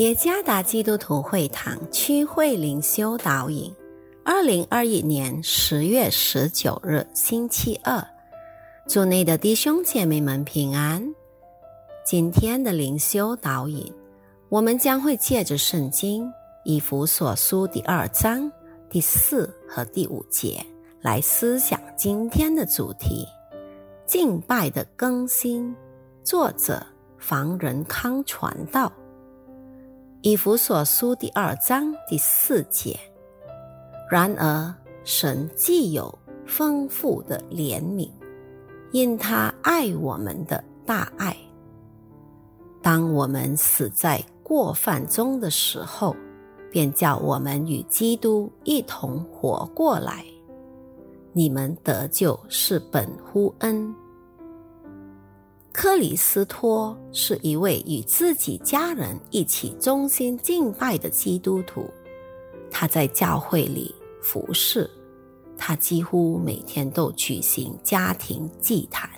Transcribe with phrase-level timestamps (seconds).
[0.00, 3.70] 耶加达基督徒会堂区会灵修导引，
[4.24, 8.02] 二零二一年十月十九日星期二，
[8.88, 11.06] 祝内的弟兄姐妹们平安。
[12.02, 13.92] 今天的灵修导引，
[14.48, 16.26] 我们将会借着圣经
[16.64, 18.50] 以弗所书第二章
[18.88, 20.64] 第四和第五节
[21.02, 23.28] 来思想今天的主题：
[24.06, 25.76] 敬拜的更新。
[26.24, 26.82] 作者
[27.18, 28.90] 房仁康传道。
[30.22, 32.94] 以弗所书第二章第四节。
[34.10, 38.10] 然而，神既有丰富的怜悯，
[38.92, 41.34] 因他爱我们的大爱，
[42.82, 46.14] 当我们死在过犯中的时候，
[46.70, 50.22] 便叫我们与基督一同活过来。
[51.32, 53.94] 你们得救是本乎恩。
[55.72, 61.88] 克里斯托是一位与自己家人一起忠心敬拜的基督徒。
[62.70, 64.88] 他在教会里服侍，
[65.56, 69.08] 他几乎每天都举行家庭祭坛。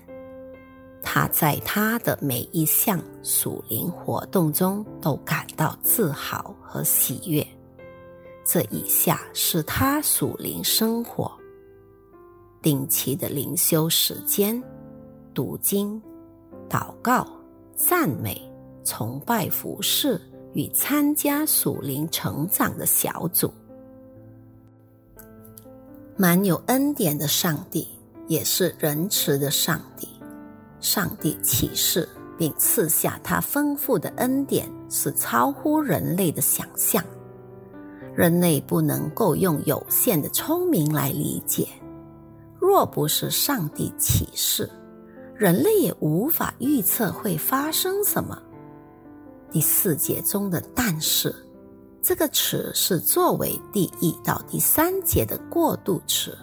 [1.02, 7.46] 他在他的每一项属灵活动中都感到自豪和喜悦。
[8.44, 11.30] 这以下是他属灵生活：
[12.60, 14.62] 定期的灵修时间，
[15.34, 16.00] 读经。
[16.68, 17.26] 祷告、
[17.74, 18.40] 赞美、
[18.84, 20.20] 崇拜、服侍
[20.52, 23.52] 与参加属灵成长的小组，
[26.16, 27.88] 满有恩典的上帝
[28.26, 30.08] 也是仁慈的上帝。
[30.80, 37.02] 上帝启示并赐下他丰富的恩典，是超乎人类的想象。
[38.14, 41.66] 人类不能够用有限的聪明来理解。
[42.60, 44.68] 若不是上帝启示，
[45.42, 48.40] 人类也无法预测会发生什么。
[49.50, 51.34] 第四节中的“但是”
[52.00, 56.38] 这个词是作为第一到第三节的过渡词，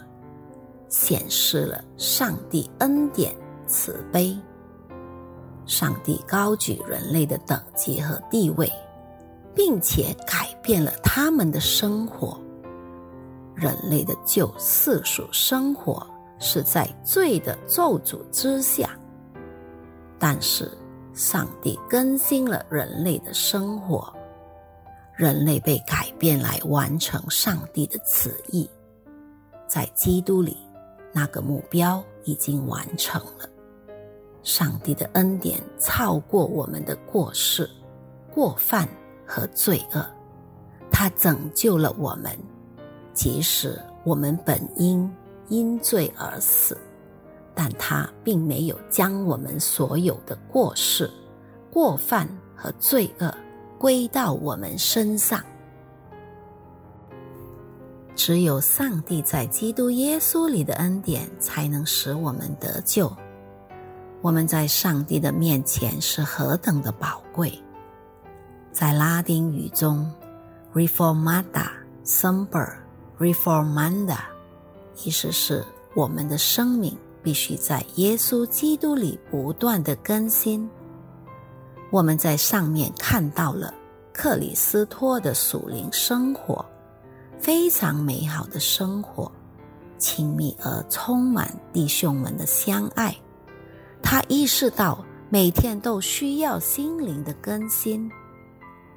[0.89, 3.33] 显示了上帝恩典
[3.65, 4.37] 慈悲。
[5.65, 8.69] 上帝高举人类的等级和地位，
[9.55, 12.37] 并且改变了他们的生活。
[13.55, 16.05] 人类的旧世俗生活。
[16.39, 18.97] 是在罪的咒诅之下，
[20.17, 20.71] 但是
[21.13, 24.11] 上帝更新了人类的生活，
[25.15, 28.69] 人类被改变来完成上帝的旨意，
[29.67, 30.55] 在基督里，
[31.11, 33.49] 那个目标已经完成了。
[34.41, 37.69] 上帝的恩典超过我们的过失、
[38.33, 38.87] 过犯
[39.25, 40.05] 和罪恶，
[40.89, 42.31] 他拯救了我们，
[43.13, 45.11] 即使我们本应。
[45.49, 46.77] 因罪而死，
[47.53, 51.09] 但他并没有将我们所有的过失、
[51.71, 53.33] 过犯和罪恶
[53.77, 55.43] 归到我们身上。
[58.15, 63.11] 只有上帝在基督耶稣里的恩典，才能使我们得救。
[64.21, 67.57] 我们在上帝的面前是何等的宝贵！
[68.73, 70.11] 在拉丁语中
[70.73, 71.69] ，reformada
[72.03, 72.69] semper
[73.17, 74.17] reformanda。
[75.03, 75.65] 意思是，
[75.95, 80.69] 我们的生命必须在耶稣基督里不断的更新。
[81.91, 83.73] 我们在上面看到了
[84.13, 86.63] 克里斯托的属灵生活，
[87.39, 89.31] 非常美好的生活，
[89.97, 93.15] 亲密而充满弟兄们的相爱。
[94.01, 98.09] 他意识到每天都需要心灵的更新，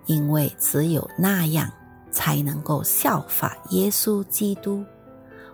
[0.07, 1.71] 因为只有那样
[2.11, 4.85] 才能够效法耶稣基督。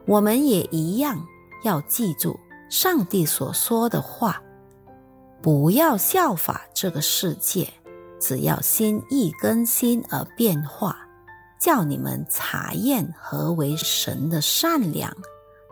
[0.08, 1.22] 我们也一样
[1.64, 2.34] 要记住
[2.70, 4.42] 上帝所说的话，
[5.42, 7.68] 不要效法这个世界，
[8.18, 10.96] 只要心意更新而变化，
[11.60, 15.14] 叫你们查验何为神的善良、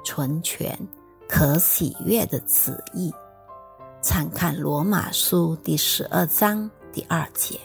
[0.04, 0.78] 纯全、
[1.26, 3.10] 可喜悦的旨意。
[4.02, 7.58] 参看罗马书第十二章第二节。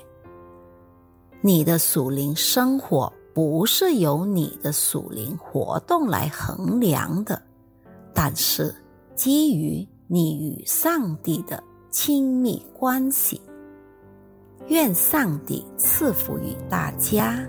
[1.41, 3.11] 你的属灵生活。
[3.33, 7.41] 不是由你的属灵活动来衡量的，
[8.13, 8.75] 但是
[9.15, 13.41] 基于你与上帝的亲密关系。
[14.67, 17.39] 愿上帝赐福于大家。